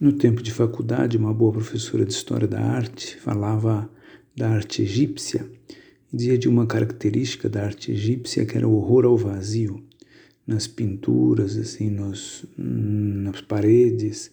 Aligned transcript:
No 0.00 0.14
tempo 0.14 0.42
de 0.42 0.50
faculdade, 0.50 1.18
uma 1.18 1.34
boa 1.34 1.52
professora 1.52 2.06
de 2.06 2.14
História 2.14 2.48
da 2.48 2.58
Arte 2.58 3.18
falava 3.18 3.86
da 4.34 4.48
arte 4.48 4.80
egípcia 4.80 5.44
e 6.10 6.16
dizia 6.16 6.38
de 6.38 6.48
uma 6.48 6.66
característica 6.66 7.50
da 7.50 7.64
arte 7.64 7.92
egípcia 7.92 8.46
que 8.46 8.56
era 8.56 8.66
o 8.66 8.76
horror 8.76 9.04
ao 9.04 9.14
vazio. 9.14 9.84
Nas 10.46 10.66
pinturas, 10.66 11.54
assim, 11.54 11.90
nos, 11.90 12.46
nas 12.56 13.42
paredes, 13.42 14.30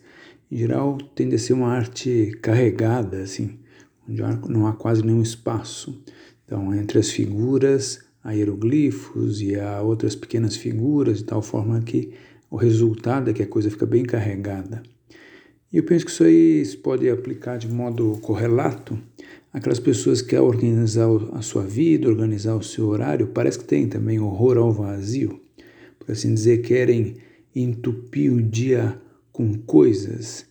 em 0.50 0.56
geral, 0.56 0.98
tende 1.14 1.36
a 1.36 1.40
ser 1.40 1.52
uma 1.52 1.68
arte 1.68 2.32
carregada, 2.42 3.18
assim, 3.18 3.60
onde 4.08 4.22
não 4.48 4.68
há 4.68 4.74
quase 4.74 5.06
nenhum 5.06 5.22
espaço. 5.22 6.02
Então, 6.46 6.74
entre 6.74 6.98
as 6.98 7.10
figuras, 7.10 8.06
há 8.24 8.32
hieroglifos 8.32 9.42
e 9.42 9.60
há 9.60 9.82
outras 9.82 10.16
pequenas 10.16 10.56
figuras, 10.56 11.18
de 11.18 11.26
tal 11.26 11.42
forma 11.42 11.82
que 11.82 12.14
o 12.50 12.56
resultado 12.56 13.30
é 13.30 13.34
que 13.34 13.44
a 13.44 13.48
coisa 13.48 13.70
fica 13.70 13.86
bem 13.86 14.06
carregada. 14.06 14.82
Eu 15.78 15.84
penso 15.84 16.06
que 16.06 16.12
isso 16.12 16.24
aí 16.24 16.66
se 16.66 16.76
pode 16.76 17.08
aplicar 17.08 17.56
de 17.60 17.68
modo 17.68 18.18
correlato 18.24 18.98
aquelas 19.54 19.80
pessoas 19.80 20.24
que, 20.24 20.36
ao 20.36 20.48
organizar 20.48 21.08
a 21.34 21.44
sua 21.44 21.62
vida, 21.62 22.10
organizar 22.10 22.56
o 22.56 22.64
seu 22.64 22.88
horário, 22.88 23.28
parece 23.28 23.60
que 23.60 23.66
tem 23.66 23.88
também 23.88 24.20
horror 24.20 24.58
ao 24.58 24.74
vazio, 24.74 25.40
por 26.00 26.12
assim 26.12 26.34
dizer, 26.34 26.64
querem 26.64 27.18
entupir 27.56 28.34
o 28.34 28.42
dia 28.42 29.00
com 29.32 29.54
coisas, 29.54 30.48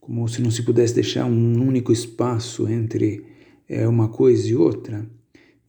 como 0.00 0.28
se 0.28 0.40
não 0.40 0.50
se 0.52 0.62
pudesse 0.62 0.94
deixar 0.94 1.24
um 1.24 1.60
único 1.60 1.90
espaço 1.90 2.68
entre 2.68 3.24
é, 3.68 3.88
uma 3.88 4.06
coisa 4.06 4.46
e 4.46 4.54
outra. 4.54 5.04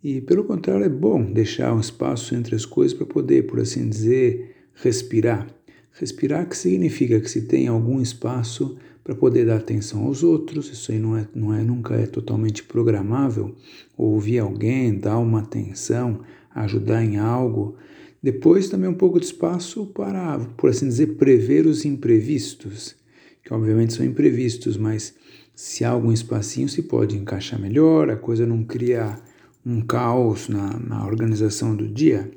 E, 0.03 0.21
pelo 0.21 0.43
contrário, 0.43 0.85
é 0.85 0.89
bom 0.89 1.23
deixar 1.23 1.73
um 1.73 1.79
espaço 1.79 2.35
entre 2.35 2.53
as 2.53 2.63
coisas 2.63 2.95
para 2.95 3.07
poder, 3.07 3.47
por 3.47 3.59
assim 3.59 3.89
dizer, 3.89 4.55
respirar. 4.75 5.47
Respirar 5.93 6.47
que 6.47 6.55
significa 6.55 7.19
que 7.19 7.29
se 7.29 7.41
tem 7.41 7.67
algum 7.67 7.99
espaço 7.99 8.77
para 9.09 9.15
poder 9.15 9.47
dar 9.47 9.55
atenção 9.55 10.05
aos 10.05 10.21
outros, 10.21 10.71
isso 10.71 10.91
aí 10.91 10.99
não 10.99 11.17
é, 11.17 11.27
não 11.33 11.51
é 11.51 11.63
nunca 11.63 11.95
é 11.95 12.05
totalmente 12.05 12.61
programável, 12.61 13.55
ouvir 13.97 14.37
alguém, 14.37 14.99
dar 14.99 15.17
uma 15.17 15.39
atenção, 15.39 16.19
ajudar 16.53 17.03
em 17.03 17.17
algo. 17.17 17.75
Depois 18.21 18.69
também 18.69 18.87
um 18.87 18.93
pouco 18.93 19.19
de 19.19 19.25
espaço 19.25 19.87
para, 19.87 20.37
por 20.55 20.69
assim 20.69 20.87
dizer, 20.87 21.15
prever 21.15 21.65
os 21.65 21.85
imprevistos, 21.85 22.95
que 23.43 23.51
obviamente 23.51 23.93
são 23.93 24.05
imprevistos, 24.05 24.77
mas 24.77 25.15
se 25.55 25.83
há 25.83 25.89
algum 25.89 26.11
espacinho 26.11 26.69
se 26.69 26.83
pode 26.83 27.17
encaixar 27.17 27.59
melhor, 27.59 28.11
a 28.11 28.15
coisa 28.15 28.45
não 28.45 28.63
cria 28.63 29.17
um 29.65 29.81
caos 29.81 30.47
na, 30.47 30.79
na 30.79 31.07
organização 31.07 31.75
do 31.75 31.87
dia. 31.87 32.29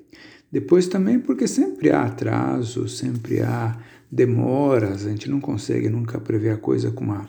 Depois 0.52 0.86
também 0.86 1.18
porque 1.18 1.48
sempre 1.48 1.90
há 1.90 2.02
atraso, 2.02 2.86
sempre 2.86 3.40
há 3.40 3.80
demoras, 4.10 5.06
a 5.06 5.10
gente 5.10 5.30
não 5.30 5.40
consegue 5.40 5.88
nunca 5.88 6.20
prever 6.20 6.50
a 6.50 6.58
coisa 6.58 6.90
com 6.90 7.04
uma 7.04 7.26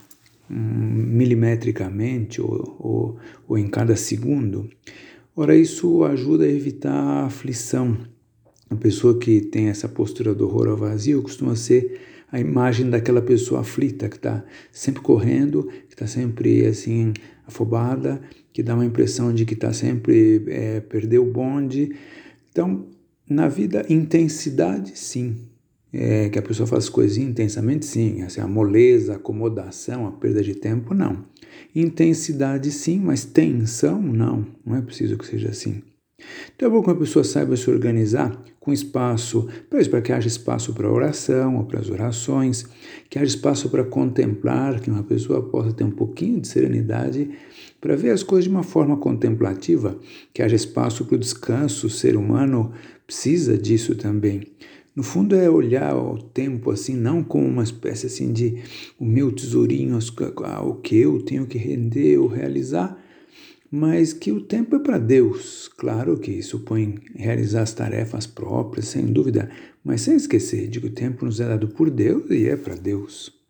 um, 0.51 0.55
milimetricamente 0.55 2.41
ou, 2.41 2.75
ou, 2.77 3.17
ou 3.47 3.57
em 3.57 3.69
cada 3.69 3.95
segundo. 3.95 4.69
Ora, 5.33 5.55
isso 5.55 6.03
ajuda 6.03 6.43
a 6.43 6.51
evitar 6.51 6.93
a 6.93 7.25
aflição. 7.25 7.97
A 8.69 8.75
pessoa 8.75 9.17
que 9.17 9.39
tem 9.39 9.69
essa 9.69 9.87
postura 9.87 10.35
do 10.35 10.45
horror 10.45 10.67
ao 10.67 10.77
vazio 10.77 11.21
costuma 11.21 11.55
ser 11.55 12.01
a 12.29 12.39
imagem 12.39 12.89
daquela 12.89 13.21
pessoa 13.21 13.61
aflita, 13.61 14.09
que 14.09 14.17
está 14.17 14.43
sempre 14.71 15.01
correndo, 15.01 15.69
que 15.87 15.93
está 15.93 16.07
sempre 16.07 16.65
assim 16.65 17.13
afobada, 17.47 18.21
que 18.51 18.61
dá 18.61 18.73
uma 18.73 18.85
impressão 18.85 19.33
de 19.33 19.45
que 19.45 19.53
está 19.53 19.71
sempre 19.71 20.43
é, 20.47 20.81
perdeu 20.81 21.23
o 21.23 21.31
bonde. 21.31 21.95
Então, 22.51 22.87
na 23.33 23.47
vida, 23.47 23.85
intensidade, 23.89 24.97
sim. 24.97 25.35
É, 25.91 26.27
que 26.29 26.39
a 26.39 26.41
pessoa 26.41 26.65
faz 26.65 26.89
coisas 26.89 27.17
intensamente, 27.17 27.85
sim. 27.85 28.23
Assim, 28.23 28.41
a 28.41 28.47
moleza, 28.47 29.13
a 29.13 29.15
acomodação, 29.17 30.07
a 30.07 30.11
perda 30.11 30.41
de 30.41 30.55
tempo, 30.55 30.93
não. 30.93 31.25
Intensidade, 31.75 32.71
sim, 32.71 32.99
mas 32.99 33.25
tensão, 33.25 34.01
não. 34.01 34.45
Não 34.65 34.75
é 34.75 34.81
preciso 34.81 35.17
que 35.17 35.25
seja 35.25 35.49
assim. 35.49 35.83
Então 36.55 36.67
é 36.67 36.71
bom 36.71 36.81
que 36.81 36.89
a 36.89 36.95
pessoa 36.95 37.23
saiba 37.23 37.55
se 37.55 37.69
organizar 37.69 38.41
com 38.63 38.71
espaço, 38.71 39.45
para 39.89 40.01
que 40.01 40.13
haja 40.13 40.27
espaço 40.27 40.73
para 40.73 40.89
oração 40.89 41.57
ou 41.57 41.65
para 41.65 41.81
as 41.81 41.89
orações, 41.89 42.65
que 43.09 43.19
haja 43.19 43.35
espaço 43.35 43.69
para 43.69 43.83
contemplar, 43.83 44.79
que 44.79 44.89
uma 44.89 45.03
pessoa 45.03 45.41
possa 45.41 45.73
ter 45.73 45.83
um 45.83 45.91
pouquinho 45.91 46.39
de 46.39 46.47
serenidade 46.47 47.29
para 47.81 47.97
ver 47.97 48.11
as 48.11 48.23
coisas 48.23 48.45
de 48.45 48.49
uma 48.49 48.63
forma 48.63 48.95
contemplativa, 48.95 49.99
que 50.33 50.41
haja 50.41 50.55
espaço 50.55 51.03
para 51.03 51.15
o 51.15 51.19
descanso, 51.19 51.87
o 51.87 51.89
ser 51.89 52.15
humano 52.15 52.71
precisa 53.05 53.57
disso 53.57 53.95
também. 53.95 54.43
No 54.95 55.03
fundo 55.03 55.35
é 55.35 55.49
olhar 55.49 55.97
o 55.97 56.17
tempo 56.17 56.71
assim, 56.71 56.95
não 56.95 57.21
como 57.21 57.45
uma 57.45 57.63
espécie 57.63 58.05
assim 58.05 58.31
de 58.31 58.63
o 58.97 59.03
meu 59.03 59.29
tesourinho, 59.33 59.99
o 59.99 60.75
que 60.75 60.95
eu 60.95 61.21
tenho 61.21 61.45
que 61.45 61.57
render 61.57 62.17
ou 62.17 62.27
realizar, 62.27 62.97
mas 63.75 64.13
que 64.13 64.31
o 64.31 64.39
tempo 64.39 64.75
é 64.75 64.79
para 64.79 64.99
Deus. 64.99 65.67
Claro 65.67 66.19
que 66.19 66.43
supõe 66.43 66.99
realizar 67.15 67.63
as 67.63 67.73
tarefas 67.73 68.27
próprias, 68.27 68.85
sem 68.85 69.07
dúvida, 69.07 69.49
mas 69.83 70.01
sem 70.01 70.15
esquecer 70.15 70.67
de 70.67 70.79
que 70.79 70.85
o 70.85 70.91
tempo 70.91 71.25
nos 71.25 71.39
é 71.39 71.47
dado 71.47 71.67
por 71.69 71.89
Deus 71.89 72.29
e 72.29 72.47
é 72.47 72.55
para 72.55 72.75
Deus. 72.75 73.42